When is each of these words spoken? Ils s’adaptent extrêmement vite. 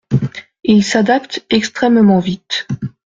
Ils 0.63 0.83
s’adaptent 0.83 1.45
extrêmement 1.51 2.17
vite. 2.17 2.65